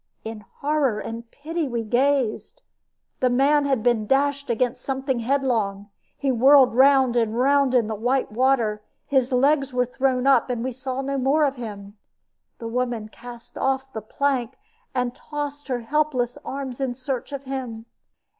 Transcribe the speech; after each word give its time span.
In 0.25 0.39
horror 0.61 0.97
and 0.97 1.29
pity 1.29 1.67
we 1.67 1.83
gazed. 1.83 2.63
The 3.19 3.29
man 3.29 3.67
had 3.67 3.83
been 3.83 4.07
dashed 4.07 4.49
against 4.49 4.83
something 4.83 5.19
headlong. 5.19 5.91
He 6.17 6.31
whirled 6.31 6.73
round 6.73 7.15
and 7.15 7.37
round 7.37 7.75
in 7.75 7.85
white 7.87 8.31
water, 8.31 8.81
his 9.05 9.31
legs 9.31 9.73
were 9.73 9.85
thrown 9.85 10.25
up, 10.25 10.49
and 10.49 10.63
we 10.63 10.71
saw 10.71 11.03
no 11.03 11.19
more 11.19 11.45
of 11.45 11.53
him. 11.55 11.99
The 12.57 12.67
woman 12.67 13.09
cast 13.09 13.59
off 13.59 13.93
the 13.93 14.01
plank, 14.01 14.57
and 14.95 15.13
tossed 15.13 15.67
her 15.67 15.81
helpless 15.81 16.35
arms 16.43 16.81
in 16.81 16.95
search 16.95 17.31
of 17.31 17.43
him. 17.43 17.85